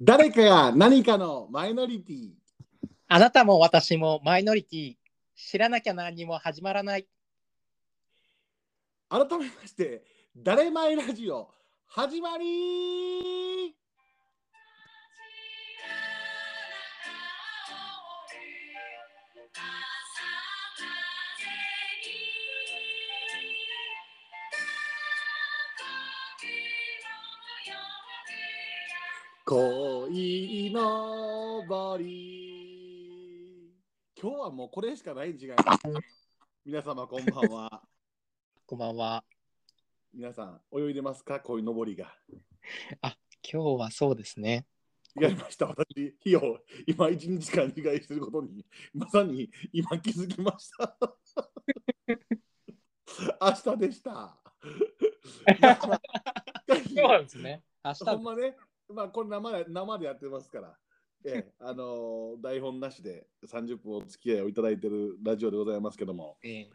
[0.00, 2.30] 誰かが何かのマイノリティ。
[3.08, 4.96] あなたも私もマイノリティ。
[5.34, 7.06] 知らなきゃ何にも始まらない。
[9.08, 10.04] 改めまして、
[10.36, 11.48] 誰マイラジオ
[11.86, 13.74] 始まり
[29.48, 33.72] 恋のぼり。
[34.20, 35.78] 今日はもうこれしかないん違います。
[36.64, 37.80] 皆様こんばんは。
[38.66, 39.22] こんばんは。
[40.12, 41.38] 皆さん泳いでますか？
[41.38, 42.12] 恋のぼりが。
[43.02, 43.16] あ、
[43.48, 44.66] 今日はそうですね。
[45.14, 45.66] やりました。
[45.66, 50.96] 私、日を今一日間理解していることに、まさに今気づきました。
[53.40, 54.10] 明日でした。
[55.62, 55.86] まあそ
[57.06, 57.62] うなんですね。
[57.84, 58.56] 明日ほんまね、
[58.88, 60.78] まあこれ生で生でやってますから。
[61.24, 66.70] ええ、 あのー台本なしで30分お付き合いをいただいているラジオでございますけども、えー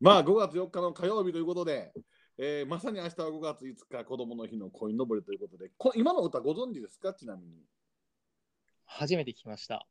[0.00, 1.92] まあ5月4日の火曜日ということで、
[2.36, 7.12] えーまさに明日は5月5日子供の日の恋のぼりということで、こ今の歌ご存知ですか？
[7.14, 7.64] ちなみに。
[8.84, 9.86] 初めて聞きました。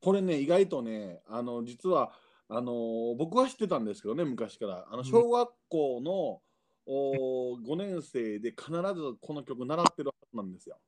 [0.00, 2.12] これね、意外とね、あの実は
[2.48, 4.86] あの僕は知ってたんですけどね、昔から。
[4.90, 6.42] あの小学校の、
[6.86, 10.78] お5年生で必ずこの曲習ってるはずなんですよ。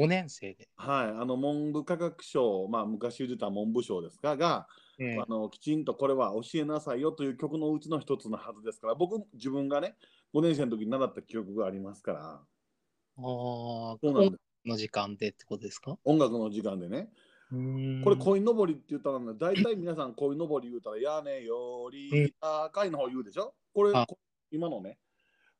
[0.00, 0.68] 5年生で。
[0.76, 4.66] はい、あの文部科学省、まあ、昔言ってた文部省ですが、が、
[4.98, 9.96] えーあのきちんとこれは教えなさいよという曲のうちの一つのはずですから、僕、自分がね、
[10.34, 12.40] 5年生の時に習った記憶がありますから、
[13.16, 14.40] あーそうなんです。
[14.66, 15.96] の時間でってことですか？
[16.04, 17.08] 音楽の時間でね。
[18.04, 23.54] これ、恋のぼりって言ったらね、大体皆さん恋のぼり言うたら、屋根より高いの方言うでしょ？
[23.74, 23.92] これ
[24.52, 24.98] 今のね。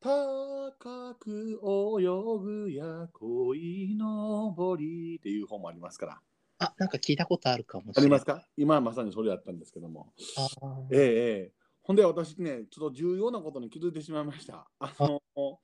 [0.02, 2.04] 高く泳
[2.42, 6.20] ぐや恋のぼりっていう本もありますから。
[6.58, 8.08] あ、なんか聞いたことあるかもしあれない。
[8.08, 8.46] りますか？
[8.56, 10.14] 今はまさにそれやったんですけども。
[10.90, 11.52] ええええ。
[11.82, 14.66] ほんで私ね、ちょっと重要なことに気づいてしまいました。
[14.78, 15.58] あの、今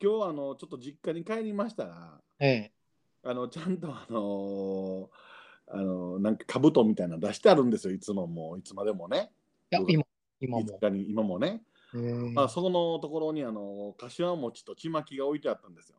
[0.00, 2.72] 日はあの、ちょっと実家に帰りましたら、ええ
[3.22, 5.10] あの、ちゃんとあの
[5.66, 9.30] あの、なんか兜みたいなの出してあるんですよ、いつももう、いつまでもね。
[9.70, 10.04] いや、僕今、
[10.40, 10.80] 今も。
[10.80, 11.62] 今もね。
[11.94, 15.98] えーまあ、そこのところにあの、柏餅とちまきが置いてあったんですよ。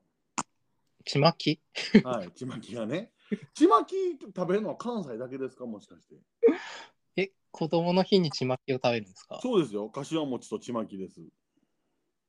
[1.06, 1.62] ちまき？
[2.04, 3.12] はい、ちまきがね。
[3.54, 6.16] ちまき食べるのは関西だけですか、もしかして。
[7.18, 9.40] え、子供の日にちまきを食べるんですか？
[9.42, 11.22] そうですよ、柏餅とちまきです。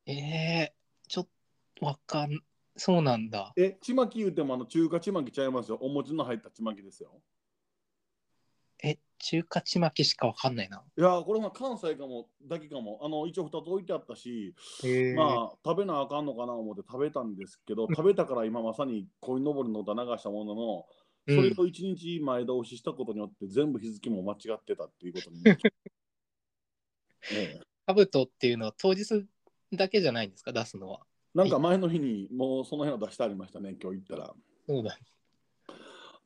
[0.07, 0.75] ええ
[1.09, 1.29] ちょっ
[1.75, 2.41] とわかん、
[2.77, 3.53] そうなんだ。
[3.57, 5.79] え、ちまき言うてもあの中華ちまきちゃいますよ。
[5.81, 7.23] お餅の入ったちまきですよ。
[9.15, 10.83] え、中華ちまきしかわかんないな。
[10.97, 13.01] いやーこれは関西かもだけかも。
[13.03, 14.55] あの一応2つ置いてあったし、
[14.85, 20.87] ええまあ食べなあかんのかな思って食べたんですけど、食べたから今まさに鯉のぼりの歌流したものの、
[21.27, 25.43] それを1日前倒ししたことによって全部日付も間違ってたっていうことに。
[27.33, 29.27] ええカブトっていうのは当日
[29.73, 31.01] だけじゃないんですか出すのは。
[31.35, 34.35] なんか前の日にもうその辺を出してありましたね、今日行ったら。
[34.67, 34.99] そうだ。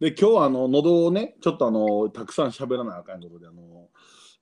[0.01, 3.89] で、今日はあの喉をね、ちょっとあのたくさん喋らなあかんことで、あの、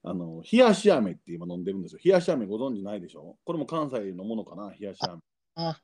[0.05, 2.01] あの冷やし飴って今飲んでるんですよ。
[2.05, 3.39] 冷やし飴ご存知ないでしょ？
[3.45, 5.19] これも関西のものかな、冷やし飴。
[5.55, 5.81] あ、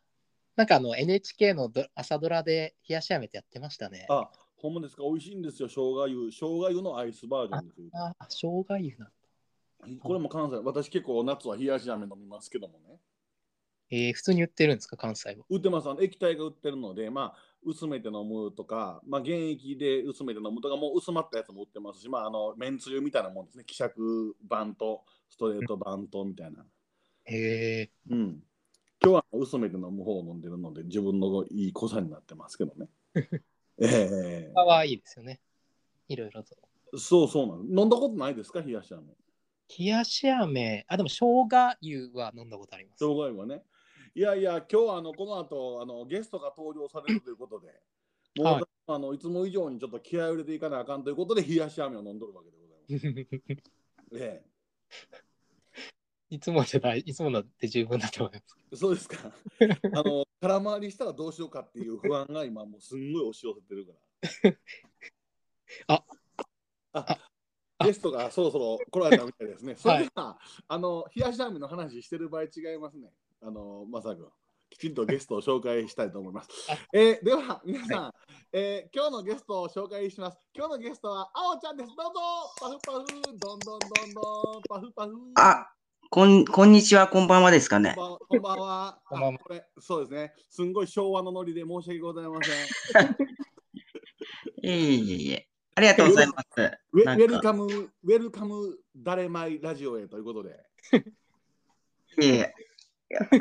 [0.56, 4.06] なんかあの NHK のド朝ドラで冷やし飴ってやってましたね。
[4.10, 6.30] あ、ほんまですか、美味しいんですよ、生姜湯。
[6.30, 7.88] 生姜湯のアイスバージョンですよ。
[7.94, 10.00] あ、生姜湯なんだ。
[10.00, 13.00] これも関西、私結構夏は冷やし飴飲みますけどもね。
[13.90, 14.96] えー、普通に売ってるんですか？
[14.96, 15.44] 関西は。
[15.50, 23.64] 売ってます、あの液体が売ってるので、まあ、薄めて飲むとか、まあ、原液で薄めて飲むとか、もう薄まったやつも売ってますし、まあ、あの、めんつゆみたいなもんですね。
[23.64, 26.64] 希釈版とストレート版とみたいな。
[27.24, 28.42] へえうん。
[29.02, 32.88] 今日は薄めて飲む方を飲んでるので、自分のいい濃さになってますけどね。
[33.78, 34.54] ええー。
[34.54, 35.40] かわいいですよね。
[36.08, 36.56] いろいろと。
[36.98, 37.82] そうそうなの。
[37.82, 39.02] 飲んだことないですか、冷やし飴。
[39.78, 42.98] 冷やし飴、あ、でも生姜湯は飲んだことあります。
[42.98, 43.62] 障害はね。
[44.14, 47.68] いやいや、今日はあのこの後あのゲストが登場されるということで、
[48.36, 53.72] もう、はいあのいつも以上にちょっと気合を入れていかなあかんということで、冷やし飴を飲んどるわけでございます。
[54.20, 54.44] え
[56.28, 58.56] いつもじゃない、いつもので十分だと思います。
[58.72, 59.32] え、そうですか。
[59.94, 64.58] あの空回りしたらどうしようかっていう不安が今もうすんごい押し寄せてるから。
[65.86, 66.04] あ
[66.92, 67.18] あ
[67.84, 69.76] ゲストがそろそろ来られたみたいですね。
[69.76, 70.38] それでは、
[70.68, 73.10] あの冷やし飴の話してる場合違いますね。
[73.44, 74.26] あのまさくん。
[74.70, 76.78] きちんとゲストを紹介したいと思いますあ。
[76.94, 78.12] えーでは、皆さん、
[78.52, 80.38] えー今日のゲストを紹介します。
[80.54, 81.88] 今日のゲストは、あおちゃんです。
[81.88, 82.20] どうぞ
[82.60, 85.12] パフパフ、どんどんどんどん、パフパフ。
[85.34, 85.66] あ、
[86.08, 87.94] こん、こんにちは、こんばんはですかね。
[87.96, 88.98] こんばんこんばんは。
[89.08, 90.34] こんばんはあこれそうですね。
[90.48, 93.16] すんごい昭和のノリで申し訳ございません。
[94.62, 95.48] いえいえいえ。
[95.74, 96.78] ありがとうございます。
[96.92, 100.64] ウェルカム、ウェルカム誰前ラジオへということで。
[102.20, 102.54] いえ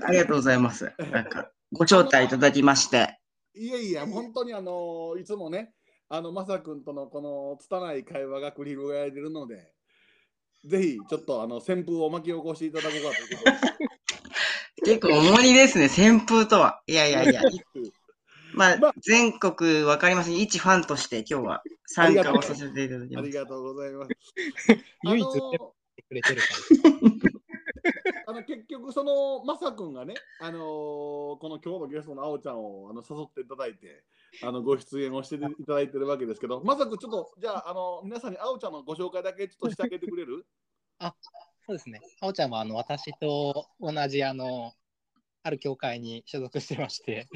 [0.03, 0.91] ありがとうございます。
[1.11, 3.19] なんか、ご招待いただきまして。
[3.53, 5.73] いやいや、本当にあのいつもね、
[6.09, 9.73] あの、まさくんとのこの拙い会話が繰り広げられているので、
[10.65, 13.51] ぜひちょっとあの旋風を巻き起こしていただこうかということ
[14.85, 14.97] で。
[14.97, 16.81] 結構重荷ですね、旋風とは。
[16.87, 17.41] いやいやいや。
[18.53, 20.39] まあまあ、全国わかりません。
[20.39, 23.23] 一ファンとして今日は参加をさせていただきます。
[23.23, 24.11] ありがとうございます。
[25.03, 25.25] 唯一
[26.07, 26.47] くれてるか
[27.23, 27.31] ら。
[28.31, 34.03] あの結局そのまさくんがね、あのーこの今日のゲストのあおちゃんをあの誘っていただいて
[34.41, 40.45] あのご出演をしていただいてるわけですけどまさくんちょっとじゃああの皆さんにあおちゃんのご紹介だけちょっとしてあげてくれる？
[40.99, 41.13] あ
[41.67, 41.99] そうですね。
[42.21, 44.71] あおちゃんはあの私と同じあの
[45.43, 47.27] ある教会に所属してまして、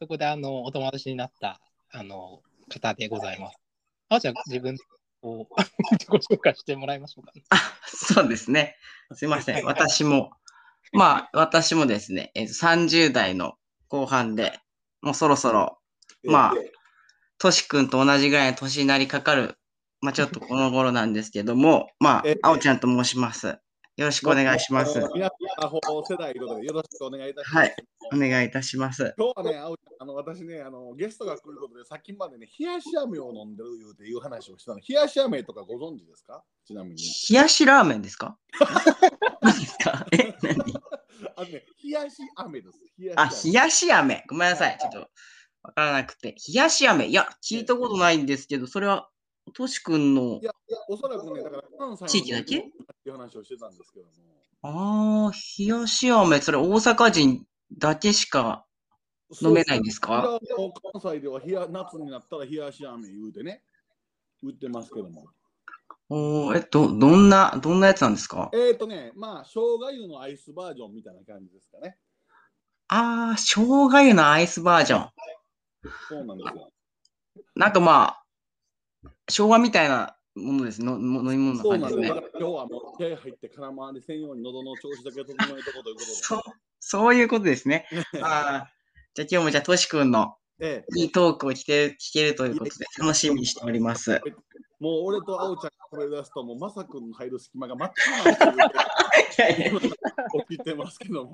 [0.00, 1.60] そこであのお友達になった
[1.92, 3.58] あの方でございます。
[4.08, 4.76] あおちゃん、自分
[5.22, 5.46] を
[5.92, 7.42] 自己紹介してもらいましょうか、ね。
[7.86, 8.76] そうですね。
[9.14, 9.54] すいません。
[9.56, 10.30] はい私も、
[10.92, 13.54] まあ、私もですね、えーと30代の
[13.88, 14.58] 後半で、
[15.02, 15.78] もうそろそろ、
[16.24, 16.80] まあえー
[17.40, 19.56] トシ君と同じぐらいの年になりかかる、
[20.02, 23.58] まあちょっとこの頃なんですけども、まあえ、あおちゃんと申します。
[24.00, 25.32] よろしくお願いします皆さ
[25.62, 27.56] んアホ世代ということでよろしくお願いいたします。
[27.58, 27.76] はい
[28.12, 29.14] お願いいたします。
[29.18, 29.70] 今日はね、あ
[30.00, 34.78] あの私ねあの、ゲストが来ることで、さっきまでね、冷やし飴を飲んでるいうていう話をしたの。
[34.78, 36.42] 冷やし飴とかご存知ですか？
[36.66, 36.96] ちなみに。
[37.30, 38.36] 冷やしラーメンですか？
[39.42, 40.06] 何ですか？
[40.12, 40.56] え、何？
[41.36, 42.80] あのね、冷やし飴です。
[42.98, 44.24] 冷やしあ、飴冷やし飴。
[44.28, 44.78] ごめんなさい。
[44.80, 44.98] ちょっと
[45.62, 46.34] わからなくて。
[46.48, 47.06] 冷やし飴。
[47.06, 49.08] いや、聞いたことないんですけど、それは、
[49.52, 52.58] としくんのい、や、いやおそらくね、だから関西の地域だけ？
[52.58, 52.68] って
[53.06, 54.12] いう話をしてたんですけども。
[54.62, 56.40] ああ、冷やし飴。
[56.40, 57.46] それ大阪人
[57.76, 58.66] だけしか
[59.42, 60.38] 飲めないんですか？
[60.92, 63.62] 関西では冷や夏になったら冷やし飴言うてね、
[64.42, 65.26] 売ってますけども。
[66.12, 68.50] おーえっと、どんな、どんなやつなんですか？
[68.52, 71.96] えっ、ー、とね、まあ、生姜湯のアイスバージョンみたいな感じですかね。
[72.88, 75.10] ああ、生姜湯のアイスバージョン。
[76.08, 76.72] そうなんですよ。
[77.54, 78.19] なんかまあ、
[79.30, 80.82] 生姜みたいなものです。
[80.82, 82.00] のも飲み物なんですよ。
[82.00, 86.14] な感じですね今日はもう手入って空回りせんように喉の調子だけ整えとこうということで。
[86.14, 86.42] そう、
[86.80, 87.86] そういうことですね。
[88.22, 88.70] ああ、
[89.14, 94.20] じゃあ今日もじゃあ、としくんのええ、いいトークを聞ける聞けるということで、楽しみにしております。
[94.78, 98.66] もう俺とあおちゃんがこれ出すと、もうまさくんの入る隙間が全くない
[99.36, 99.80] という
[100.48, 101.32] 起きてますけども。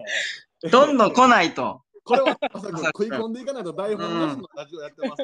[0.71, 1.83] どんどん来ないと。
[2.05, 5.23] これはまさくん食い込んでいかないと台本なしのラジオやってます。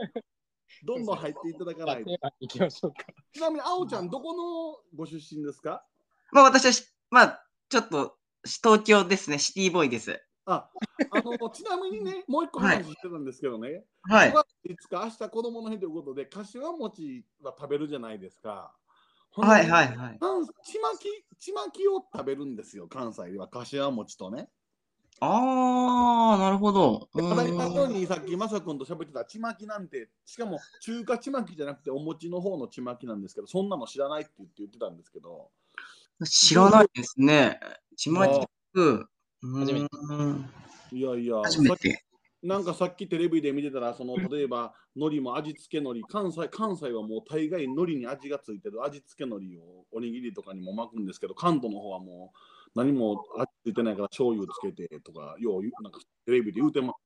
[0.84, 2.10] どんどん入っていただかないと。
[2.40, 3.06] 行きましょうか。
[3.32, 5.84] ちなみにあおちゃん、どこのご出身ですか？
[6.32, 10.20] まあ私はし、まあ、ちょっと、東京ですね、シティボーイです。
[10.46, 10.68] あ、
[11.12, 14.34] あの、ちなみにね、 もう一個話してたんですけどね、はい5。
[14.34, 18.74] 月5日、明日子供の日ということで、かしわ餅は食べるじゃないですか。
[19.34, 20.18] はいはいはい。
[20.18, 21.08] 関ちまき、
[21.38, 24.50] ちまきを食べるんですよ、関西では、かしわ餅とね。
[25.20, 27.08] ああ、なるほど。
[27.14, 35.50] う当たり前のようーんにさっきまさくんと喋ってたちまきなんて、しかも中華ちまきじゃなくてお餅の方のちまきなんですけど、そんなの知らないって言って言ってたんですけど、
[36.24, 37.60] 知らないですね。
[37.96, 39.06] ちまきく。
[39.42, 41.36] 初めいやいや。
[42.42, 56.96] なんかさっきテレビで見てたら、その例えば海苔も味付け海苔、関西関西はもう大概海苔に味がついてる味付け海苔をおにぎりとかにも巻くんですけど、関東の方はもう何も味ついてないから醤油つけてとか、よう言うなんかテレビで言うてます。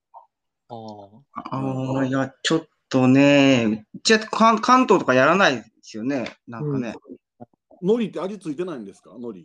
[0.68, 6.36] あーああ、いや、ちょっとね、じゃあ関関東とかやらないですよね。
[6.46, 6.94] なんかね。
[7.82, 9.10] 海苔って味ついてないんですか？
[9.10, 9.44] 海苔。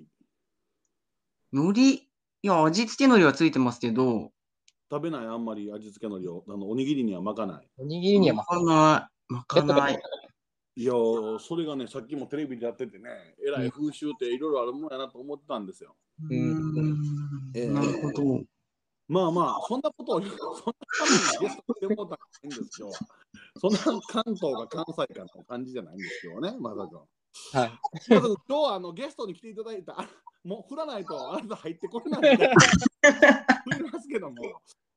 [1.52, 2.08] 海苔、い
[2.44, 4.32] や、味付け海苔はついてますけど、
[4.90, 5.26] 食べない？
[5.28, 7.68] あんまり味付け海苔をあのおにぎりには巻かない。
[7.78, 9.34] おにぎりにはま巻かない。
[9.34, 10.02] 巻かない。
[10.78, 13.10] いやー、それがね、さっきもテレビでやっててね、
[13.46, 15.98] えらい風習っていろいろあるもんやなと思ってたんですよ。
[16.30, 18.44] うーんえーなるほど。
[19.08, 22.90] まあまあ、そんなことを言う、 そんなためにゲストったんじゃないんですよ。
[23.60, 27.60] そんな関東が関西かの感じじゃないんですよね、まさか。
[27.60, 27.80] はい。
[28.10, 30.08] 今日はあのゲストに来ていただいた、あ
[30.44, 32.50] もう振らないとあなた入ってこれないんで、
[33.66, 34.42] 振りますけども、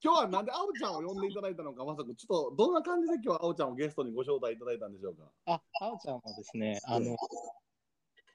[0.00, 5.24] 今日はなんであおちゃんを呼んでいただいたのか、まさか、ちょっとどんな感じで今日はあおちゃんをゲストにご招待いただいたんでしょうか。
[5.46, 7.16] あ、あおちゃんはですね、あの、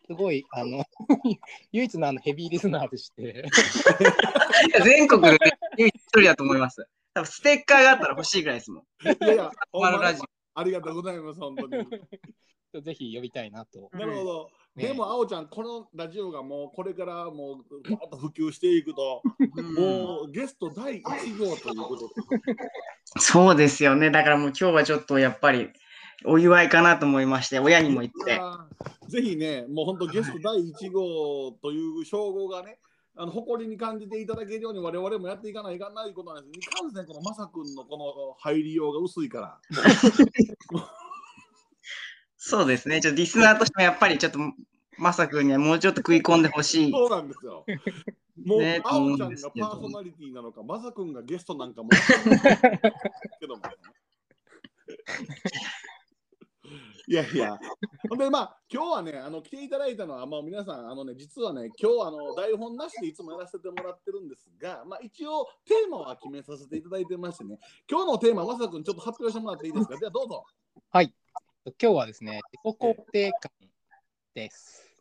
[0.09, 0.83] すごい、あの、
[1.71, 3.25] 唯一のあのヘビーリスナーでして、い
[4.73, 5.37] や全国で
[5.77, 6.83] 唯一一人だと思います。
[7.13, 8.83] 多分ステッカーがあったら欲しいぐらいですもん。
[9.03, 9.51] いやいや、
[10.55, 11.85] ありがとうございます、本当に。
[12.83, 13.87] ぜひ呼びたいなと。
[13.93, 14.49] なるほど。
[14.75, 19.21] ねでも、あおちゃん、このラジオがもうこれからもうバーッと普及していくと、
[19.57, 22.13] うんもうゲスト第1号ということで、
[23.19, 24.09] そうですよね。
[24.09, 25.69] だからもう今日はちょっとやっぱり
[26.25, 28.39] お祝いかなと思いまして、親にも言って。
[29.09, 32.79] ぜひね、もう本当ゲスト第1号という称号がね、
[33.15, 36.59] あの誇りに感じていただけるように我々もやっていかないかんないことなんです。
[36.59, 39.59] いかんせんこのまさくんのこの入りようが薄いから。
[42.37, 43.01] そうですね。
[43.01, 44.39] ちょっとリスナーとしてもやっぱりちょっと
[44.97, 46.91] まさくんにはもうちょっと食い込んでほしい。
[46.91, 47.65] そうなんですよ。
[48.45, 51.89] もう、ねあおちゃんがパーソナリティなのか、まさくんがゲストなんかも
[53.39, 53.61] けども。
[57.09, 57.57] いやいや、
[58.07, 67.57] ほんでまあ今日はね、あの来ていただいたのは、まあ、皆さん、あのね、実はね、今日あの台本なしでいつもやらせてもらってるんですが、まあ、一応テーマは決めさせていただいてましてね、
[67.89, 70.45] 今日のテーマ、まさくん、ちょっと発表してもらっていいですか、ではどうぞ。
[70.91, 71.11] はい。
[71.65, 73.51] 今日はですね、自己肯定感
[74.35, 74.95] です。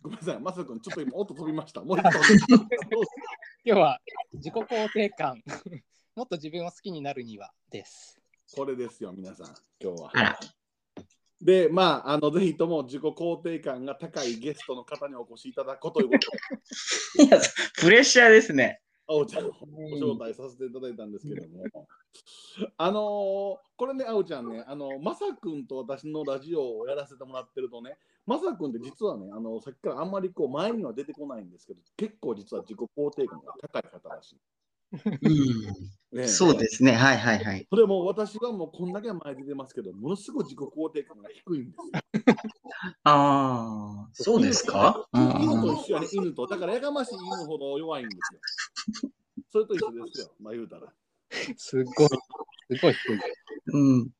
[0.00, 1.82] ごめんなさい、まさくん、ちょっと今、音飛びました。
[1.82, 2.12] もう一回
[3.66, 4.00] 今日は
[4.32, 5.42] 自己肯定感、
[6.14, 8.20] もっと自分を好きになるにはです。
[8.54, 9.46] これですよ、皆さん、
[9.80, 10.38] 今日は。
[11.40, 17.40] で、まあ、あの ぜひとも自己肯定感が高いゲストの方にお越しいただくことということで、 いや、
[17.80, 18.82] プレッシャーですね。
[19.10, 21.88] あおちゃんをご招待させていただいたんですけども、
[22.76, 34.36] あのーこれね、あおちゃんね、あのまさくんと私のラジオをやらせてもらってるとね、まさくんって実はね、あのさっきからあんまりこう前には出てこないんですけど、結構実は自己肯定感が高い方らし
[34.92, 36.16] うん、い。
[36.16, 36.92] ね、そうですね。
[36.92, 37.66] はいはいはい。
[37.68, 42.36] それも私はもうこんだけ前に出てますけど、ものすごい自己肯定感が低いんですよ。
[43.04, 45.06] ああ、そうですか？
[45.12, 46.46] うん犬と一緒やね、犬と。
[46.46, 48.40] だからやかましい犬ほど弱いんですよ。
[49.50, 50.92] それと一緒ですよ、まあ言うたら。
[51.56, 52.14] すごい、す
[52.80, 53.20] ごい低い。
[53.74, 54.02] うん。
[54.02, 54.10] い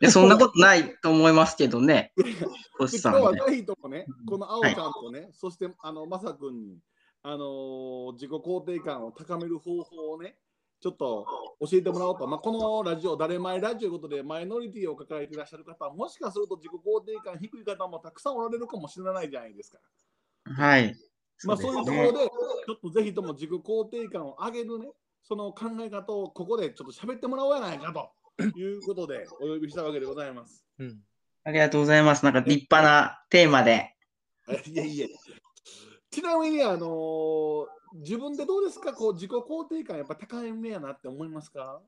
[0.00, 2.12] や、そんなことないと思いますけどね。
[2.16, 2.44] 今日
[2.78, 3.40] はさんね。
[3.48, 6.78] ぜひともね、このあおちゃんとね、そしてあのまさくんに、
[7.22, 10.36] あのー自己肯定感を高める方法をね、
[10.80, 11.26] ちょっと
[11.60, 19.78] 教えてもらおうと、まあ、このラジオ、誰前ラジオということで、マイノリティを抱えていらっしゃる方、もしかすると自己肯定感低い方もたくさんおられるかもしれないじゃないですか。
[20.44, 20.94] はい。
[21.44, 22.18] まあ、そういうところで、
[22.66, 24.88] ちょっとぜひとも自己肯定感を上げるね、
[25.24, 27.92] その考え方をここでちょっと喋ってもらおうやないか
[28.36, 30.64] ということでお呼びしたわけでございます。
[30.78, 31.00] うん。
[31.44, 32.24] ありがとうございます。
[32.24, 33.94] なんか立派なテーマで。
[34.66, 35.08] いやいや。
[36.10, 38.92] ちなみに、あのー自分でどうですか？
[38.92, 41.80] こう自己肯定感やっぱ高いめやなって思いますか？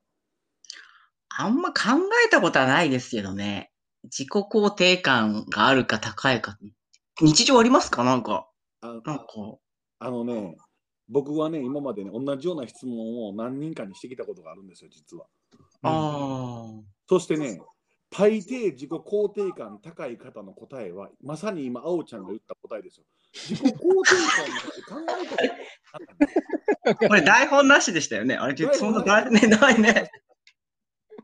[1.29, 1.81] あんま考
[2.27, 3.71] えたことはないですけどね。
[4.05, 6.57] 自己肯定感があるか高いか。
[7.21, 8.03] 日常ありますか？
[8.03, 8.49] なんか。
[8.81, 9.27] あなんか。
[9.99, 10.57] あのね、
[11.11, 15.27] 僕はね、今までね、同じような質問を何人かにしてきたことがあるんですよ、実は。
[15.83, 16.83] ああ。
[17.11, 17.61] そしてね、
[18.09, 23.05] 大抵自己肯定感高い方の答えは、まさに今、あおちゃんが言った答えですよ。
[23.33, 28.35] 自己肯定感なんて考えたことないこれ台本なしでしたよね。
[28.35, 30.11] あれ、そんな台ね、ないね。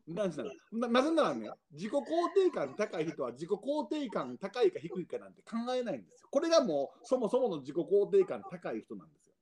[0.07, 2.01] なぜならななぜならね、自己肯
[2.35, 6.29] 定感高い人は自己肯定感高いか低いかなんて考えないんですよ。
[6.31, 9.35] これがもうそもそもの自己肯定感高い人なんですよ。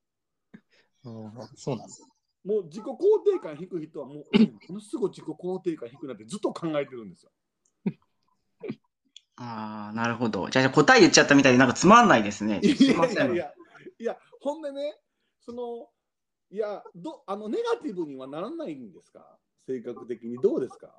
[1.04, 2.02] うんそうなんです。
[2.44, 2.96] もう自己肯
[3.32, 7.30] 定感低い人はもう、うんものすごい自己肯定感低くなってずっと考えてるんですよ。
[9.36, 10.48] ああ、なるほど。
[10.48, 12.60] じゃあ答え言っちゃったみたいで、なんかつまんないですね。
[12.62, 12.68] い。
[12.68, 12.74] や
[13.10, 13.52] いやいや、
[13.98, 14.96] いや、ほんでね、
[15.40, 15.88] その、
[16.50, 19.38] いや、どあのネガティブにはならないんですか？
[19.66, 20.94] 性格的にどうですか？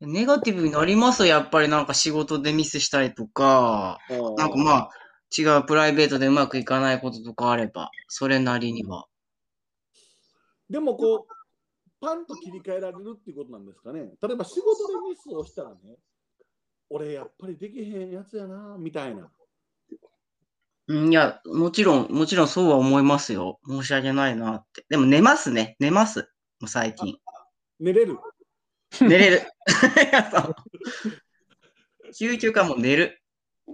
[0.00, 3.98] ネガティブになりますよやっぱりなんか仕事でミスしたりとか、
[4.36, 4.90] なんかまあ、
[5.36, 9.06] 違うプライベートでうまくいかないこととかあれば、それなりには。
[10.68, 11.32] でもこう、
[12.00, 14.00] パンと切り替えられるっていうことなんですかね。
[14.20, 15.76] 例えば仕事でミスをしたらね、
[16.90, 19.30] 俺やっぱりできへんやつやな、みたいな。
[20.88, 23.58] うんいや、もちろん、もちろんそうは思いますよ。
[23.66, 24.86] 申し訳ないなって。
[24.88, 25.76] でも寝ますね。
[25.80, 26.20] 寝ます。
[26.60, 27.18] もう最近。
[27.80, 28.18] 寝れる。
[29.00, 29.38] 寝れる。
[29.38, 29.40] い
[30.14, 30.54] やそう
[32.12, 33.20] 究極はもう寝る。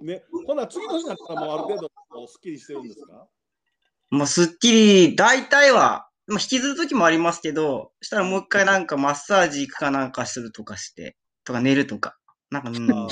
[0.00, 3.28] ね、ほな次の日になったらもうある程度こうすっきりしてるんですか？
[4.10, 12.16] もうすっきり、大体は、まあ、引きずる時もありますけど、したらもう一回なんかマッサージ行くかなんかするとかして、とか寝るとか。
[12.52, 13.08] なんか、うんあー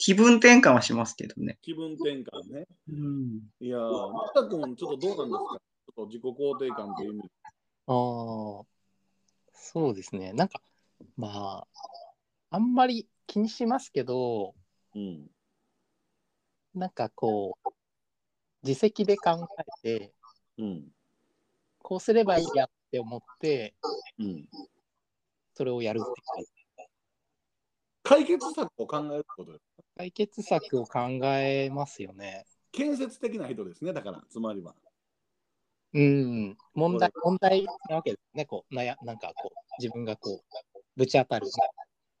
[0.00, 1.58] 気分転換はしますけどね。
[1.60, 2.66] 気分転換ね。
[2.88, 3.40] うん。
[3.58, 5.58] いやー、また君、ちょっとどうなんですか？
[5.58, 7.28] ちょっと自己肯定感という意味で。
[7.88, 8.64] ああ、
[9.52, 10.32] そうですね。
[10.34, 10.62] なんか、
[11.16, 11.66] まあ、
[12.50, 14.54] あんまり気にしますけど、
[14.94, 15.28] うん。
[16.76, 17.68] なんかこう、
[18.62, 19.48] 自責で考
[19.82, 20.12] えて、
[20.58, 20.92] うん。
[21.82, 23.74] こうすればいいやって思って、
[24.20, 24.48] うん。
[25.54, 26.02] それをやるっ
[26.36, 26.46] ていう
[28.08, 29.64] 解決策を考えることです。
[29.98, 32.46] 解決策を考えますよね。
[32.72, 34.74] 建設的な人ですね、だから、つまりは。
[35.92, 38.46] うん、問題、問題なわけですね。
[38.46, 41.48] こう、なや、なんかこう、自分がこう、ぶち当たる。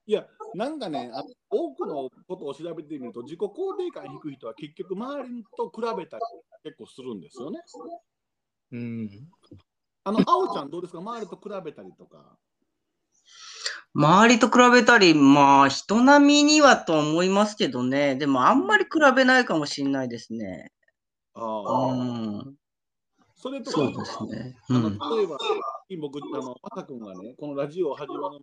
[0.04, 6.22] いや、なんかね、あ多くのことを調べてみると、自己肯定感低い人は結局、周りと比べたり
[6.64, 7.60] 結構するんですよね。
[8.72, 9.28] うん。
[10.04, 10.98] あの、あおちゃんどうですか？
[10.98, 12.38] 周りと比べたりとか。
[13.94, 18.16] 周りと比べたり、まあ、人並みにはと思いますけどね。
[18.16, 20.72] でも、あんまり比べないかもしれないですね。
[21.34, 22.54] あうあ、ん。
[23.34, 24.56] それとか、そうですね。
[24.68, 24.92] うあのん。
[25.16, 25.38] 例えば、
[26.00, 28.38] 僕、あの、まさくんがね、このラジオ始まる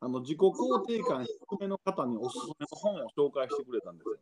[0.00, 4.16] あの自己肯定感低めの方におすすめの本を紹介してくれたんですよ。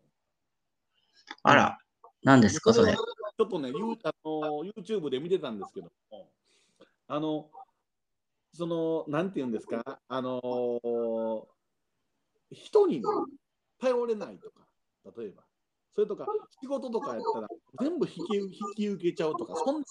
[1.43, 1.79] あら、
[2.23, 2.97] 何ですか、それち。
[2.97, 6.29] ょっとね、ユーあの YouTube で見てたんですけども、
[7.09, 7.51] あの、
[8.55, 11.49] その、なんて言うんですか、あの、
[12.51, 13.03] 人に、ね、
[13.79, 14.67] 頼れないとか、
[15.17, 15.43] 例えば、
[15.95, 16.27] それとか、
[16.61, 17.49] 仕事とかやったら、
[17.81, 19.85] 全部引き引き受けちゃうとか、そんな、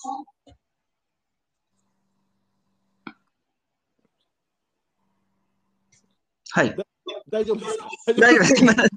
[6.54, 6.76] はい。
[7.30, 7.90] 大丈夫ですか？
[8.20, 8.62] 大丈夫です。
[8.62, 8.90] 今大丈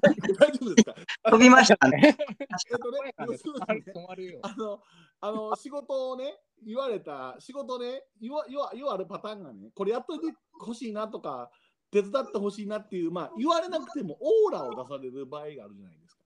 [0.61, 0.95] 夫ですか？
[1.31, 2.15] 飛びましたね。
[2.39, 4.39] えっとね、要するにね止まるよ。
[4.43, 4.83] あの、
[5.25, 10.25] あの 仕事をね、言われた、仕事ね、言わ言わ言われるパターンがね、これやっといて
[10.59, 11.49] ほしいなとか、
[11.91, 16.23] 手伝ってほしいなっていう、まあ、言われなくてもオーラを出される場合があるじゃないですか。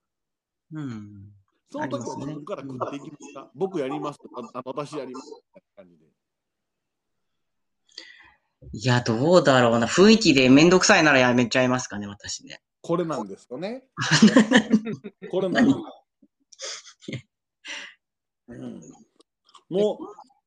[0.72, 1.32] うん。
[1.70, 6.10] その時は自分から食っていきますか、僕やりますとか、あ私やりますみたいな感じで。
[8.72, 9.86] いや、どうだろうな。
[9.86, 12.60] 雰囲気でめんどくさいならやめちゃいますかね、私ね。
[12.82, 13.84] これなんですよね。
[15.30, 15.76] これなんです。
[18.50, 18.80] うん、
[19.68, 20.06] もう、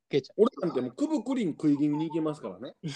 [0.10, 2.76] けちゃ俺なんてもうくぶくりん食い気味に行けますからね。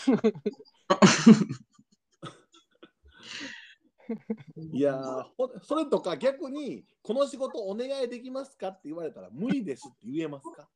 [4.71, 5.25] いや
[5.63, 10.69] それとか逆にこの仕事お願いできますかって言われたら無理ですって言えますか？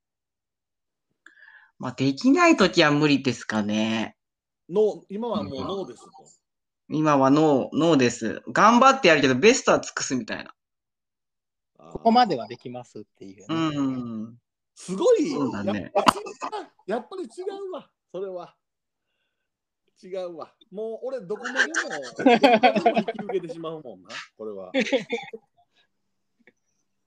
[1.79, 4.17] まあ、できないときは無理ですかね。
[4.69, 6.11] ノー今はもうノーですと。
[6.89, 8.41] 今はノー、ノーです。
[8.51, 10.53] 頑張ってやるけど、ベストは尽くすみたいな。
[11.81, 13.77] こここまではできますっていう、うね。
[13.77, 14.39] ん。
[14.75, 16.05] すごい、そうだねやっぱ
[16.87, 17.27] やっぱり違
[17.69, 18.55] うわ、それは。
[20.03, 20.53] 違うわ。
[20.71, 21.89] もう俺どこまでもどこ
[22.23, 24.71] までも引き受けてしまうもんな、これは。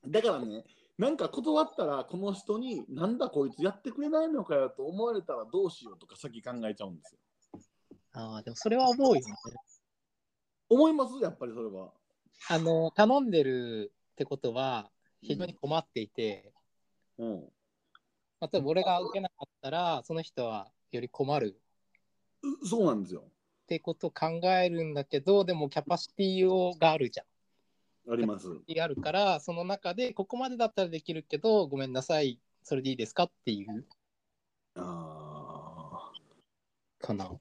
[0.06, 0.64] だからね、
[0.98, 7.20] なんか断ったらこの人になんだこいつやってくれないのかよと思われたらどうしようとか先考えちゃうんですよ。
[8.12, 9.22] ああ、でもそれは思うよね。
[10.68, 11.18] 思います？
[11.20, 11.92] やっぱりそれは。
[12.48, 14.90] あの、頼んでるってことは、
[15.22, 16.52] 非常に困っていて、
[17.18, 17.40] うん。
[18.40, 21.60] 例えば俺が受けなかったら、その人はより困る
[22.42, 23.22] うそうなんですよ。
[23.22, 28.12] ってことを考えるんだけど、でもキャパシティをがあるじゃん。
[28.12, 28.46] あります。
[28.78, 33.84] あるから、その中で、ここまでだったらできるけど、ごめんなさい、それでいいですかっていう
[34.76, 36.12] あ
[36.98, 37.24] かな。
[37.24, 37.38] ー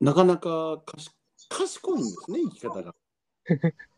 [0.00, 1.10] なかなかかし
[1.48, 2.94] 賢いんですね、生き方が。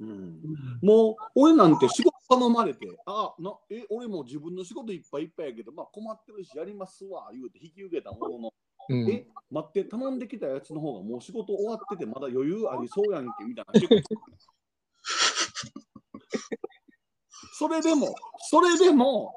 [0.00, 0.40] うん、
[0.82, 8.54] もう俺なんて仕事頼まれて、あなえ俺も自分の仕事いっぱいいっぱいやけど、まあ、困ってるしやりますわ言うて引き受けたものの、
[8.88, 13.72] うん、え待って頼んできたやつの方がもう仕事終わっててまだ余裕ありそうやんけみたいな。
[17.56, 18.12] それでも、
[18.50, 19.32] それでも、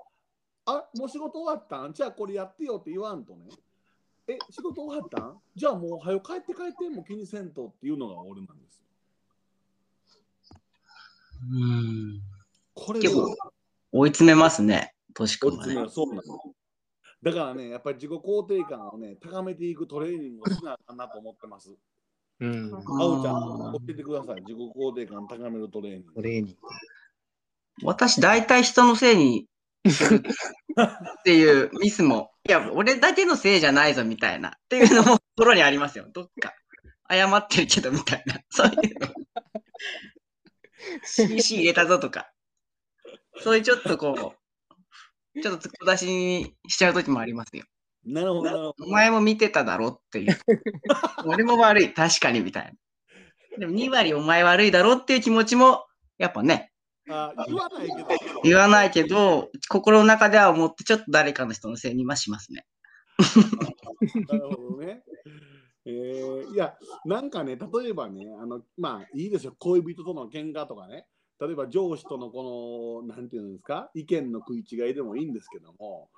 [0.65, 1.93] あもう仕事終わったん？
[1.93, 3.45] じゃあこれやってよって言わんとね。
[4.27, 5.39] え、仕事終わったん？
[5.55, 8.86] じゃあもう早く帰って帰ってもう気にせんとっていうのが俺なんですよ。
[11.51, 12.21] うん。
[12.73, 13.35] これ結構
[13.91, 15.83] 追い詰めますね、としくんはね追い詰め。
[15.83, 16.21] るそうなの。
[17.23, 21.75] だからね、やっぱり自己肯定感をね、高めていくトレーニングをしなあかんなと思ってます。
[22.39, 24.41] うん、ああおちゃん、教えてください。
[24.41, 26.13] 自己肯定感高めるトレーニング。
[26.13, 26.55] トレーニング。
[27.83, 29.47] 私、大体人のせいに
[29.89, 36.07] っていうミスも、 いや、俺だけのせいじゃないぞみたいな、っていうのも心にありますよ。
[36.13, 36.53] どっか。
[37.09, 38.39] 謝ってるけどみたいな。
[38.49, 39.07] そういうの。
[41.03, 42.31] CC 入れたぞとか。
[43.39, 44.35] そういうちょっとこ
[45.35, 47.65] う、ちょっと突っ出しにしちゃうときもありますよ。
[48.05, 48.75] なるほど、なるほど。
[48.85, 50.39] お前も見てただろっていう。
[51.25, 52.71] 俺も悪い、確かにみたいな。
[53.59, 55.85] でも2割お前悪いだろっていう気持ちも、
[56.17, 56.71] やっぱね、
[57.09, 58.41] あ言わないけど。
[58.43, 62.65] 言わないけど、心の中では思って、ちょっと誰かの人のせいにはしますね。
[64.27, 65.03] なるほどね。
[65.89, 71.07] えー、いや、なんかね、例えばね、あのまあいいですよ、恋人との喧嘩とかね、
[71.39, 76.09] 例えば上司とのこの、なんていうんですか、意見の食い違いでもいいんですけども、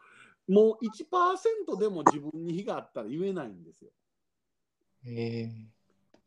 [0.47, 3.91] もう1%でも自分に非があったら言えないんですよ。
[5.05, 5.51] え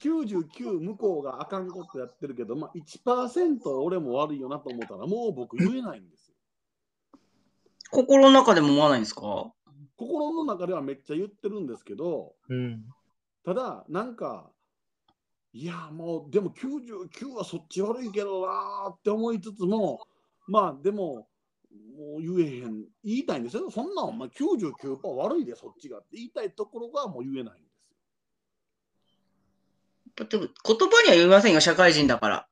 [0.00, 6.37] 99向こうがあかんことやってるけど、まあ、1%俺も悪いよなと思ったらもう僕言えないんですよ。
[7.90, 9.52] 心の中でも思わないんですか？
[9.96, 12.85] 心の中ではめっちゃ言ってるんですけどうん。
[13.44, 14.50] ただなんか
[15.52, 20.00] いやもうでも99はそっち悪いけどなーって思いつつも
[20.46, 21.28] まあでも
[21.96, 30.16] もう言えへん言いたいんですよそんなんお前99%悪いでそっちがって言いたいところがもう言えないんですよ。
[30.16, 30.50] でも言
[30.90, 32.46] 葉には言いませんよ、社会人だから。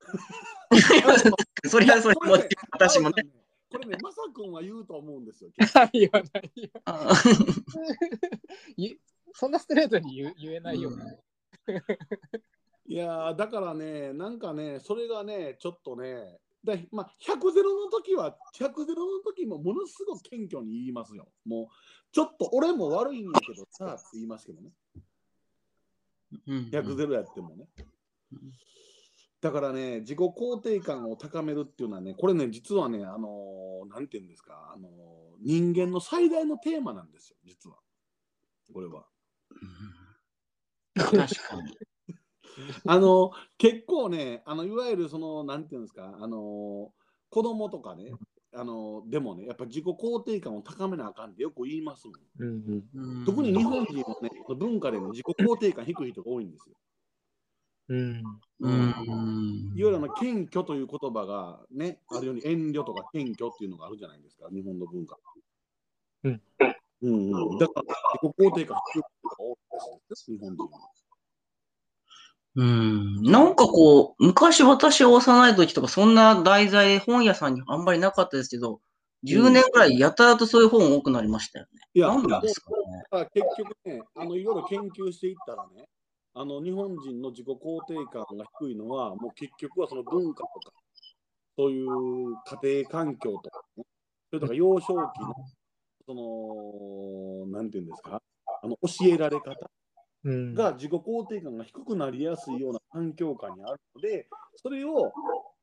[1.66, 2.36] それはそれも
[2.72, 3.26] 私もね。
[3.70, 5.50] これね、まさくんは言うと思うんですよ。
[5.92, 6.70] 言わないよ。
[9.34, 10.90] そんなストレートに言う言えないよ。
[12.86, 21.28] いやーだからね、なんかね、それがね、ちょっとね、でまあ、100ゼロの時は、100ゼロの時もものすごく謙虚に言いますよ。
[21.46, 21.66] もう、
[22.12, 24.70] ちょっと俺も悪いんやけどさって言いますけどね。
[26.46, 27.66] うん100ゼロやってもね。
[29.40, 34.90] だからね、自己肯定感を高めるっていうのはね、これね、実はね、あのーなんていうんですか、あのー
[35.42, 37.76] 人間の最大のテーマなんですよ、実は。
[38.74, 39.06] これは。
[40.94, 41.76] 確かに。
[42.86, 46.92] あの結構ね、あのいわゆるその、なんていうんですか、あの
[47.30, 48.12] 子供とかね、
[48.52, 52.16] あのでもね、やっぱ自己肯定感を高めなあかんってよく言いますもん。
[52.38, 56.74] うんうん特に日本人のね、文化でも自己肯定感低い人が多いんですよ。
[57.90, 58.22] うん。
[58.60, 59.72] うん。
[59.74, 65.18] いわゆるあの謙虚という言葉がね、あるように遠慮とか謙虚っていうのがあるじゃないですか、日本の文化。
[66.24, 66.42] うん。
[67.02, 67.82] うんうん、だから
[68.22, 70.70] 自己肯定感低い人が多いです、日本人は。
[72.56, 73.22] うん。
[73.22, 78.80] なんかこう、昔私が幼い時とか、そんな題材本屋さんにあんまりなかったですけど、
[79.24, 81.80] 10年ぐらいやたらとそういう本多くなりましたよね。
[81.94, 82.76] いや、なんなんですかね。
[83.10, 85.86] だから結局ね、あのいろいろ研究していったらね、
[86.34, 90.72] あの日本人の自己肯定感が低いのは、もう結局はその文化とか、
[91.56, 91.86] そういう
[92.62, 93.84] 家庭環境とかね、
[94.30, 95.06] それとか幼少期の、
[96.06, 96.49] その、
[97.60, 98.22] なんていうんですか、
[98.62, 99.70] あの教えられ方
[100.24, 100.54] うん。
[100.54, 105.12] が自己肯定感が低くなりやすいような環境下にあるので、それを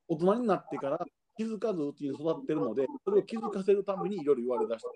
[0.07, 0.99] 大人になってから
[1.38, 4.89] 気づかずうちに育ってるので、それを気づかせるためにいろいろ言われだした。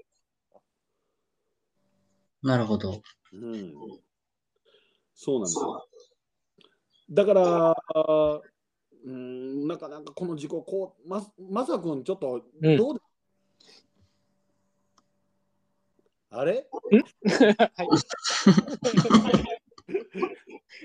[2.43, 3.01] なるほど。
[3.33, 3.73] うん、
[5.15, 5.87] そうなんですよ。
[7.09, 7.75] だから、
[9.05, 12.99] うん、なかなかこの自己こう、ままさくん、ちょっとうんどうで、
[16.31, 16.65] あれ？
[16.71, 17.89] はい。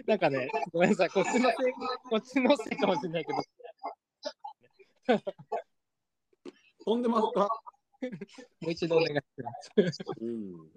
[0.07, 1.73] なんかね、ごめんなさい、こっちのせい、
[2.11, 3.39] こっちのせいかもしれないけど、
[6.85, 7.49] 飛んでますか、
[8.61, 9.53] もう一度お願いしま
[9.93, 10.03] す。
[10.21, 10.71] うん、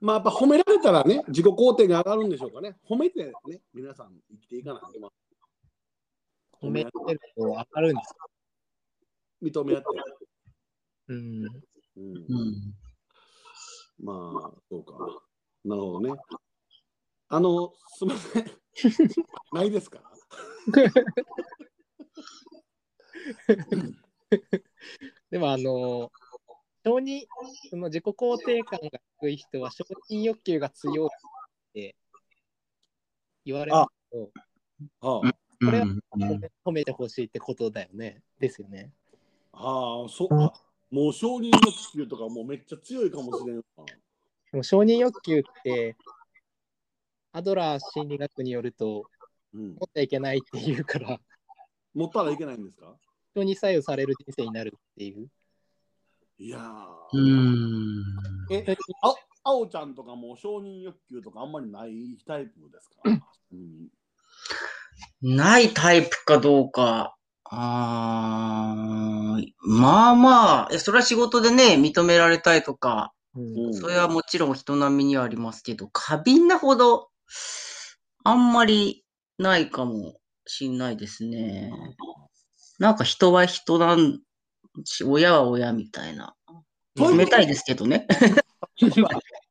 [0.00, 2.78] まあ、やっぱ褒められたらね、自己肯定が上がるんでしょうかね。
[2.88, 5.12] 褒めてね、皆さん生きていかないと
[6.60, 8.26] 褒めてると上がるんですか？
[9.42, 9.86] 認め合って。
[11.08, 11.44] うん。
[11.44, 11.52] うん
[11.96, 12.81] うん。
[14.02, 14.12] ま
[14.44, 14.92] あ、そうか。
[15.64, 16.12] なるほどね。
[17.28, 18.50] あの、すみません。
[19.52, 20.02] ないですか？
[25.30, 26.10] でも、あの、
[26.84, 27.24] 承認、
[27.70, 31.10] その自己肯定感が低い人は承認欲求が強いっ
[31.72, 31.94] て
[33.44, 34.32] 言われますけど、
[35.00, 35.20] は
[35.64, 36.02] これはうん
[36.64, 38.24] 褒めてほしいってことだよね。
[38.40, 38.92] ですよね。
[39.52, 40.52] あ、はあ、そう、あ
[40.92, 41.62] もう承認欲
[41.94, 43.62] 求とかもうめっちゃ強いかもしれんわ。
[44.52, 45.96] でも承認欲求って、
[47.32, 49.04] アドラー心理学によると、
[49.54, 51.18] うん持っちゃいけないっていうから、
[51.94, 52.94] 持ったらいけないんですか？
[53.34, 55.30] 人に左右される人生になるっていう。
[56.38, 56.58] いや
[57.12, 58.02] うー、ん。
[58.50, 62.96] え、あ、あおちゃんとかも承認欲求とかあんまりないタイプですか、
[63.52, 63.88] うん、
[65.22, 67.16] ないタイプかどうか。
[67.54, 77.10] あーまあまあ、えそれは仕事でね、認められたいとか、うんそれはもちろん人並みにはありますけど、過敏なほど、
[78.24, 79.04] あんまり
[79.38, 80.14] ないかも
[80.46, 81.70] しんないですね。
[82.78, 84.20] なんか人は人なん
[84.84, 86.34] し、親は親みたいな。
[86.96, 88.06] 冷たいですけどね。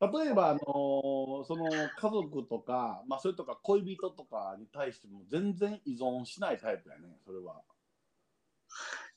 [0.00, 7.60] 例えば、あのーその家族とか、まあ、それとか恋人とかに対しても全然依存しないタイプやね、それは。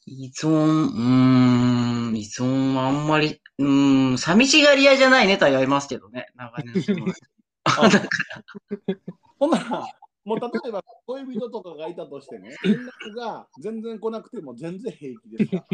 [0.05, 6.27] 依存、うーん、依存はあんまり、うーん、寂しがり屋じゃないねとは言われますけどね。
[6.35, 7.21] 長年の友達
[7.65, 7.89] あ
[9.39, 9.87] ほんなら、
[10.25, 15.65] もう例えば恋人とかがいたとしてね、連絡が全然来なくても全然平気ですから。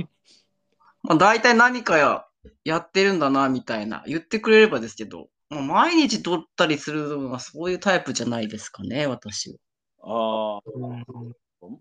[1.04, 2.26] まあ、大体何かや
[2.64, 4.04] やってるんだな、みたいな。
[4.08, 9.58] 言ってくれればですけど、まあ毎日撮ったりするのはそういうタイプじゃないですかね、私は。
[10.02, 11.06] ああ、うん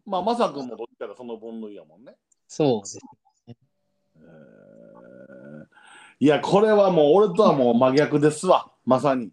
[0.05, 2.16] まあ、まさくんもどっちからその分類やもんね。
[2.49, 2.99] そうです。
[4.16, 4.29] えー
[6.21, 9.31] いや、これはもう俺とはもう真逆ですわ、まさに。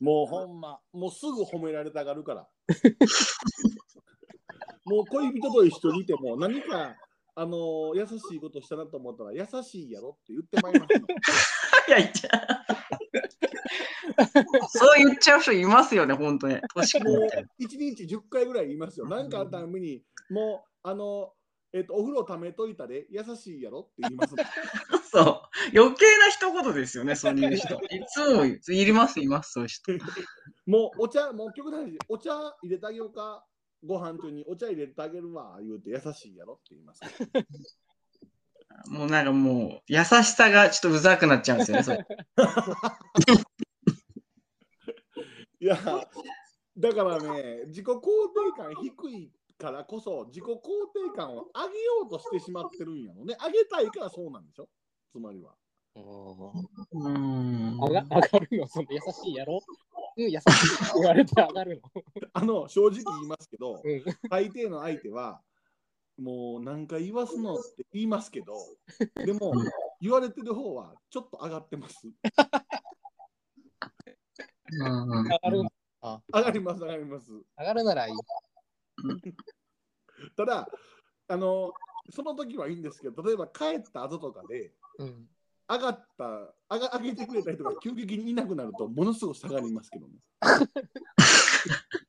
[0.00, 2.46] もうほんま、もうすぐ褒められたがるから。
[4.84, 6.94] もう恋人と一緒にいても何か、
[7.34, 11.06] あのー優しいことしたなと思ったら優しいやろって言ってまいりますの。
[11.88, 12.62] いや、言っちゃう。
[14.68, 16.58] そう言っちゃう人いますよね、本当に。
[16.74, 19.06] 年子もうみたいな1日10回ぐらい言いますよ。
[19.06, 21.32] 何かあったために、もう、あの
[21.74, 24.34] えっと、お風呂ためといたで優しいやろって言います。
[25.10, 25.24] そう。
[25.74, 27.74] 余計な一言ですよね、そういう人。
[27.76, 29.92] いつもいります、います、そういう人。
[30.66, 33.46] もうお茶、もう極端にお茶入れてあげようか、
[33.84, 37.00] ご飯中にお茶入れてあげるわ、言うて優しいやろって言います。
[38.86, 42.06] もうなんかもう、優しさがちょっとうざくなっちゃうんですよね、それ。
[45.60, 45.76] いや、
[46.76, 50.62] だからね、自己肯定感低いからこそ、自己肯定
[51.14, 53.36] 感を上げようとしてしまってるんやろね。
[53.44, 54.68] 上げたいからそうなんでしょ？
[55.12, 55.54] つまりは。
[55.94, 56.02] うー
[57.08, 57.78] ん。
[57.78, 59.62] 上が上がるの、その優しいやろ
[60.16, 60.44] うん、優しいって
[60.94, 61.90] 言われて上がるの。
[62.32, 65.40] あの、正直言いますけど、うん、大抵の相手は、
[66.18, 68.54] もう何回言わすのって言いますけど、
[69.26, 69.54] でも、
[70.00, 72.06] 言われてる方はちょっと上がってます。
[72.06, 72.14] うん
[75.24, 75.62] 上がる
[76.00, 77.30] あ上がります、上がります。
[77.58, 78.14] 上がるならいい。
[80.36, 80.68] ただ、
[81.28, 81.72] あの、
[82.10, 85.28] その時はいいんですけど、例えば帰った後とかで、うん。
[85.72, 86.24] 上がった、
[86.70, 90.14] 上が上げてくれた人が急激にいなくなると、ものすごく下がりますけどね。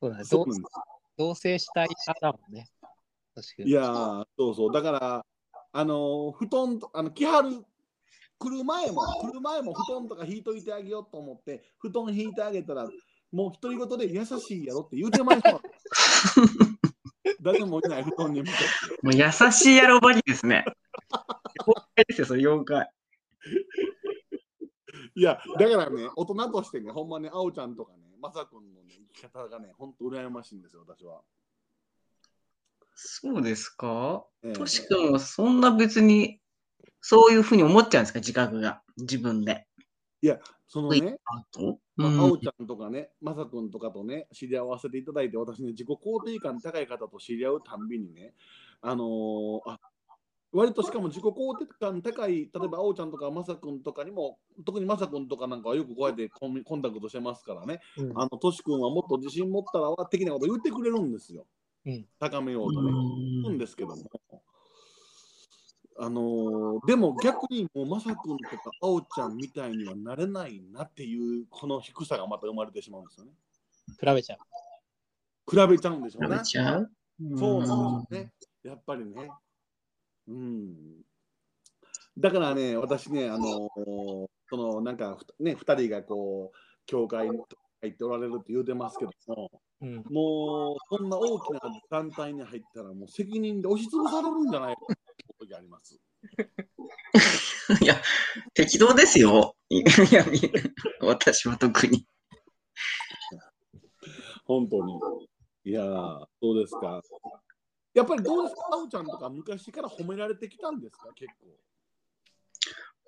[0.00, 0.24] そうだね。
[0.24, 0.70] 同そうなんです
[1.16, 2.68] 同棲したい派だもんね。
[3.34, 3.70] 確かに。
[3.70, 4.72] いやー、そうそう。
[4.72, 5.26] だから、
[5.72, 7.64] あのー布団と、あの、来はる、
[8.38, 12.88] 来る前も、来る前も布団とか引いといてあげようと思って、布団引いてあげたら、
[13.32, 15.60] もう独り言で優しいやろって言うてまいそう。
[17.46, 18.56] 誰もいない布団に向かっ
[18.88, 18.96] て。
[19.06, 20.64] もう優しいやろばりですね。
[21.66, 22.90] 妖怪ですよ、それ妖怪。
[25.14, 31.22] いや、だからね、大人としてね、ほんまね、あおちゃんとかね、まさくんのね、生き方がね、ほんと羨ましいんですよ、私は。
[32.96, 34.26] そうですか？
[34.42, 36.40] ええとしくんはそんな別に、
[37.00, 38.82] そういうふうに思っちゃうんですか、自覚が。
[38.96, 39.68] 自分で。
[40.66, 48.34] そのね、あとまあ、うんあおちゃんとかね、まさくんとかとね、知り合わせていただいて、私ね、自己肯定感高い方と知り合うたんびにね、
[48.82, 49.80] あのーあ
[50.52, 61.46] 割としかも自己肯定感高い、例えばあおちゃんとかまさくんとかにも、特にまさくんとかなんかはよくこうやってコンコンタクトしてますからね、うんあの、としくんはもっと自信持ったらわ的なこと言ってくれるんですよ。
[61.84, 62.90] うん高めようとね。
[62.90, 63.96] 言うんうんですけども。
[65.98, 73.32] あのーでも逆にもうまさくんとかあおちゃんみたいにはなれないなっていうこの低さがまた生まれてしまうんですよね。
[73.98, 74.38] 比べちゃう。
[75.50, 76.44] 比べちゃうんでしょうね食べ。
[76.44, 76.90] ちゃう？
[77.38, 78.32] そうなんですよね。
[78.64, 79.30] やっぱりね。
[80.28, 80.74] うん。
[82.18, 86.56] だからね、私ね、あのーそのなんかふね、2人がこう、
[86.86, 87.38] 教会に
[87.80, 89.96] 入っておられるって言うてますけども、うん。
[90.10, 94.80] もうそんな大きな団体に入ったら、もう責任で押しつぶされるんじゃないか
[95.46, 96.00] 時あります。
[97.82, 98.00] いや、
[98.54, 99.56] 適当ですよ。
[99.70, 99.78] い
[100.14, 100.24] や、
[101.00, 102.06] 私は特に。
[104.44, 104.98] 本当に。
[105.64, 107.02] いやー、どうですか？
[107.94, 111.32] やっぱりどうですか、あおちゃんとか昔から褒められてきたんですか、結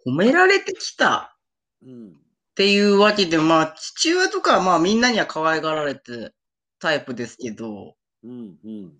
[0.04, 0.10] 構。
[0.10, 1.36] 褒められてきた？
[1.82, 2.10] うん。
[2.10, 2.14] っ
[2.54, 6.32] ていうわけで、まあ、父親とかはまあみんなには可愛がられて
[6.80, 8.98] タイプですけど、うんうん。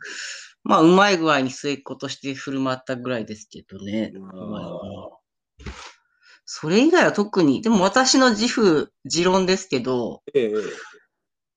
[0.64, 4.12] まあ、うまい具合に末っ子として振る舞ったぐらいですけどね。
[6.44, 10.52] それ以外は特に、でも私の自負、持論ですけど、ええ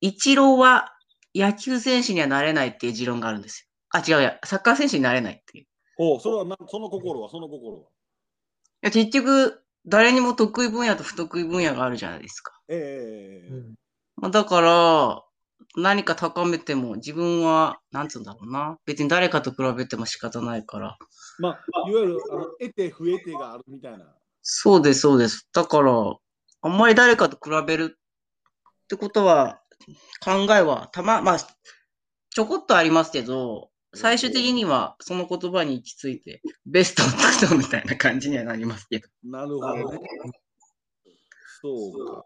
[0.01, 0.93] 一郎は
[1.35, 3.67] 野球選手にはなれないっていう持論があるんですよ。
[3.91, 5.63] あ、違うや、サッカー選手になれないっていう。
[5.63, 7.83] いおうそれはな、その心は、その心は。
[8.81, 12.59] や結局、誰にも得意分野と不得意分野があるじゃないですか。
[12.67, 13.75] ええうん
[14.17, 15.23] まあ、だから、
[15.75, 18.77] 何か高めても自分は、なんつうんだろうな。
[18.85, 20.97] 別に誰かと比べても仕方ないから。
[21.39, 24.05] まあ、いわゆる、あの、得て増えてがあるみたいな。
[24.41, 25.47] そうです、そうです。
[25.53, 25.93] だから、
[26.63, 29.61] あんまり誰かと比べるってことは、
[30.23, 39.07] 考えはたま、まあ、ちょこっとありますけど、最終的にはその言葉に行き着いて、ベストを尽くそうみたいな感じにはなりますけど。
[39.23, 39.99] なるほどね。
[41.61, 42.25] そうか。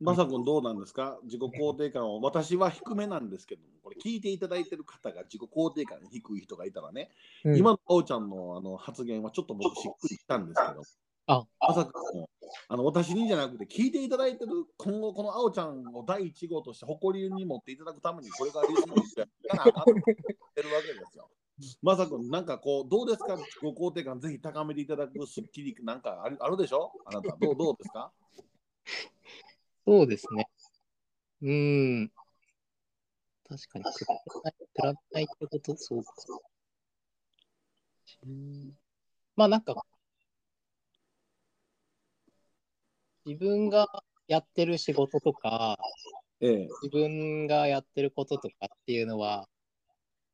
[0.00, 1.18] まさくんどうなんですか？
[1.24, 7.10] 自己肯定感を私は低めなんですけどもこれ聞いていただいてる方が自己肯定感低い人がいたらね、
[7.44, 7.56] うん。
[7.56, 10.82] 今のあおちゃんのあの発言はちょっと僕しっくりしたんですけど
[11.28, 11.44] あ。
[11.66, 11.92] まさく
[12.68, 19.84] あの私にじゃなくて聞いていただいてる今後このあおちゃんを第一号として誇りに持っていただくためにこれからリズムをやらなあっ
[20.54, 21.28] てるわけですよ。
[21.82, 23.34] まさくんなんかこうどうですか？
[23.36, 26.92] 自己肯定感ぜひ高めていただくスッキリなんかあるあるでしょ？
[27.06, 28.12] あなたどうどうですか？
[29.86, 30.48] そうですね。
[31.42, 32.12] うーん。
[33.48, 34.10] 確かに、比べ
[34.42, 36.12] ない、比べないってこと、そうか。
[38.24, 38.72] うん
[39.36, 39.84] まあなんか、
[43.24, 43.86] 自分が
[44.26, 45.78] やってる仕事とか、
[46.40, 49.48] ええ自分がやってることとかっていうのは、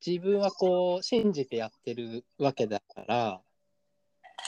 [0.05, 3.43] 自分はこう、信じてやってるわけだから、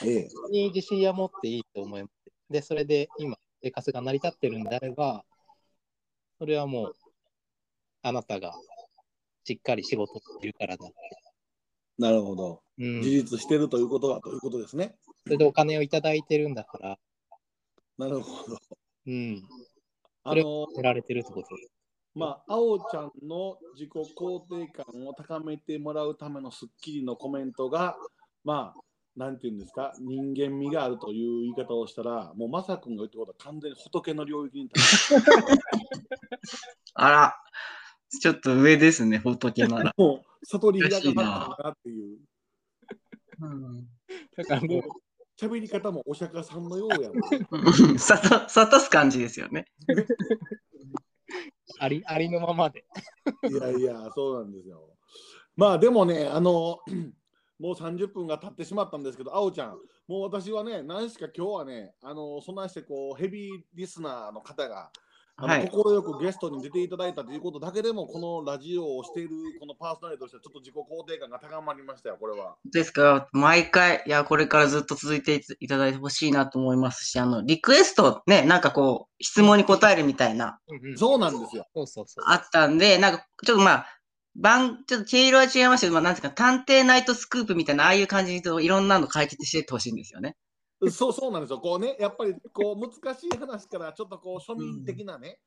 [0.03, 2.31] ええに自信は持っていいと思います。
[2.49, 5.23] で、それで今、生活が成り立ってるんであれば、
[6.37, 6.95] それはもう、
[8.01, 8.53] あなたが
[9.43, 10.95] しっかり仕事をしてるからだって。
[11.97, 12.61] なるほど。
[12.77, 13.01] うん。
[13.01, 14.95] 事実してるということはということですね。
[15.23, 16.97] それでお金をいただいてるんだから、
[17.97, 18.57] なるほど。
[19.07, 19.41] うん。
[20.23, 21.47] あの、売られてるってこと。
[22.13, 27.97] まあ、あおちゃんの自己肯定感を高めてもらうためのスッキリのコメントが、
[28.43, 28.81] まあ、
[29.15, 34.69] なんていうんですか、人間味があるという言い方をしたら、もうまさくんが言ってることは完全に仏の領域に
[36.95, 37.33] あら、
[38.19, 39.93] ちょっと上ですね、仏なら。
[39.97, 42.17] もう悟り開かされたんだなっていう。
[43.41, 43.87] うん
[44.37, 44.83] だからもう、
[45.39, 47.15] 喋り方もお釈迦さんのようやも
[47.93, 47.99] ん。
[47.99, 49.65] さと悟す感じですよね。
[51.79, 52.85] ありありのままで。
[53.49, 54.95] いやいや、そうなんですよ。
[55.55, 56.79] まあでもね、あの、
[57.59, 64.91] もう30分が経ってしまったんですけど、あおちゃん、もう私はね、何しか今日はね、あの、そんなしてこう、ヘビーリスナーの方が、
[65.37, 72.55] あのはい快くゲストに出ていただいたということだけでも、このラジオをしているこのパーソナリティとしては、ちょっと自己肯定感が高まりましたよ、これは。
[72.71, 73.01] ですか？
[73.03, 81.65] ら、毎回、いや、これからずっと続いていただいてほしいなと思いますし、あの、リクエストね、なんかこう、質問に答えるみたいな、うんうんそうなんですよ。
[81.75, 82.25] そうそうそう。
[82.29, 83.87] あったんで、なんか、ちょっとまあ、
[84.35, 90.35] 番、ちょっと毛色は違いましたけど、まあ、なんていうか、探偵ナイトスクープみたいな、ああいう感じにいろんなの解決していってほしいんですよね。
[90.91, 91.59] そうそうなんですよ。
[91.59, 95.39] こうね、やっぱりこう難しい話からちょっとこう庶民的なね、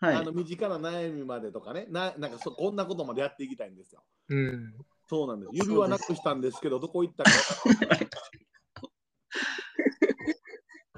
[0.00, 0.32] はいあの。
[0.32, 4.02] 身近な悩みまでとかね、ななんかそこんなことまでやっていきたいんですよ。
[4.28, 4.74] うん。
[5.08, 5.50] そうなんです。
[5.52, 7.30] 指輪なくしたんですけど、どこ行ったか。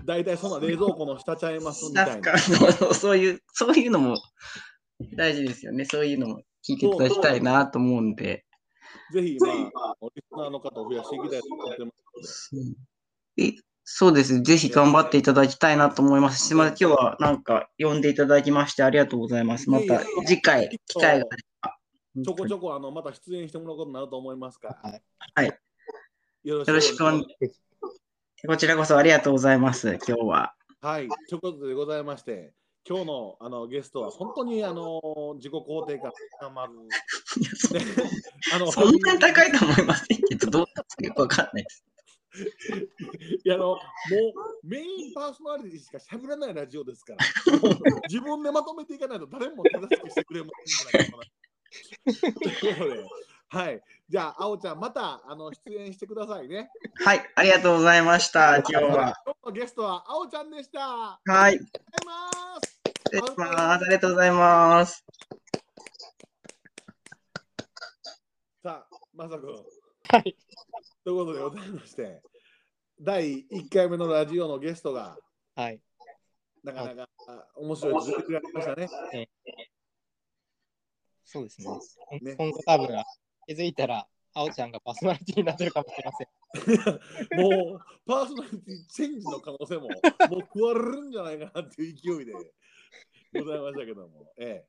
[0.04, 2.32] 大体そんな冷蔵庫の下ちゃいますみたないんな。
[2.32, 4.16] かそうそういう、そういうのも
[5.16, 5.84] 大事ですよね。
[5.84, 8.44] そういうのも聞いていただきたいなと思うんで。
[9.12, 11.90] ぜひ、まあ、リスナーの方を増やしていきたいと思ってま
[12.22, 12.62] すの
[13.36, 13.44] で。
[13.44, 13.54] え
[13.84, 14.42] そうです。
[14.42, 19.70] ぜひ頑張っていただきたいなと思いますし、まあ、今日はなんか呼んでいただきましてありがとうございます。
[19.70, 21.78] また次回、機会があれば。
[22.22, 24.90] ちょこちょこあのまた出演してもらうことになると思いますから。
[24.90, 25.02] はい。
[25.34, 25.58] はい。
[26.44, 27.26] よよろしくお願い
[28.46, 29.98] こちらこそありがとうございます。
[30.06, 30.54] 今日は。
[30.80, 32.52] はい、ということでございまして、
[32.88, 35.00] 今日のあのゲストは本当にあの
[35.36, 36.72] 自己肯定感が高まる。
[36.74, 36.88] ね、
[38.54, 41.04] あのそんなに高いと思いませんけど、どうなんですか？
[41.06, 41.84] よくわかんないです。
[43.44, 43.80] いやあのもう
[44.62, 47.18] メインパーソナリティしか喋らないラジオですから、
[48.08, 51.24] 自分でまとめていかないと誰も手助けしてくれませんから。
[53.50, 56.70] はい、じゃあ、あおちゃん、またあの出演してくださいね。
[57.02, 58.58] はい、ありがとうございました。
[58.58, 58.80] 今日は。
[59.24, 61.12] 今日のゲストはあおちゃんでした。
[61.12, 62.77] ありはい、がとうございます。
[63.08, 63.58] 失礼します。
[63.58, 65.02] ありがとうございます。
[68.62, 69.54] さあ、まさくん。
[69.54, 70.36] はい。
[71.04, 72.20] ということでございまして、
[73.00, 75.16] 第1回目のラジオのゲストが、
[75.56, 75.80] はい。
[76.62, 77.08] なかなか
[77.56, 78.88] 面白いと出てくれましたね。
[81.24, 81.68] そうですね。
[82.20, 82.88] ね今後多分、
[83.46, 87.40] 気づいたら、あおちゃんがパーソナリティになってるかもしれません。
[87.40, 92.34] もう、パーソナリティチェンジの可能性も、もう食われるんじゃないかなっていう勢いで
[93.40, 94.32] ございましたけども。
[94.36, 94.64] え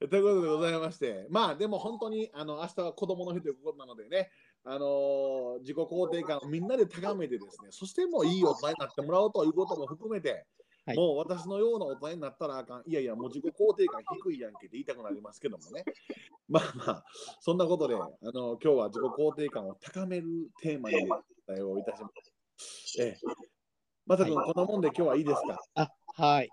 [0.00, 4.30] え、ということでございまして、まあでも本当にあの明日は子供の日ということなのでね、
[4.64, 10.30] あのー自己肯定感をみんなで高めてですね、そしてもういい大人になってもらおうということも含めて、
[10.84, 15.84] はいもう私のような大人になったらあかん、いやいや、もう自己肯定感低いやんけって言いたくなりますけどもね。
[16.48, 17.04] まあまあ、
[17.40, 21.10] そんなことで、あの今日は自己肯定感を高めるテーマに
[21.44, 22.10] 対応いたしま
[22.56, 23.02] す。
[23.02, 23.20] ええ、
[24.06, 25.60] まさくん、こんなもんで今日はいいですか？
[25.74, 26.50] あ、はい。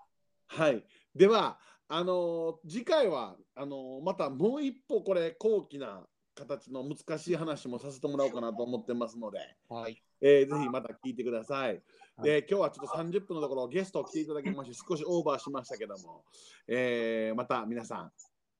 [0.48, 0.84] はい。
[1.14, 1.58] では、
[1.88, 6.02] あのー次回はあのーまたもう一歩これ高貴な
[6.34, 9.38] 形の難しい話もさせてもらおうかなと思ってますので、
[9.68, 10.02] はい。
[10.20, 11.68] えーぜひまた聞いてください。
[11.68, 11.82] はい
[12.22, 16.22] で今日はちょっと30分のところゲストを来ていただきまして少しオーバーしましたけども、
[16.68, 18.12] えーまた皆さん、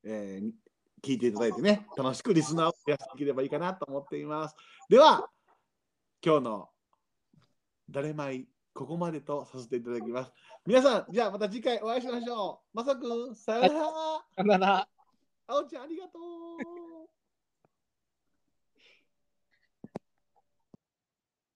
[0.05, 0.51] えー
[1.03, 4.57] 聞いていただいてね楽しくリスナーを増やしていければいいかなと思っています。
[4.89, 5.29] では
[6.25, 6.69] 今日の
[7.91, 10.33] 「誰まい」ここまでとさせていただきます。
[10.67, 12.77] 皆さんじゃあまた次回お会いしましょう。
[12.77, 13.75] まさくんさよなら。
[13.75, 14.89] さよなら。
[15.47, 16.84] あおちゃんありがとう。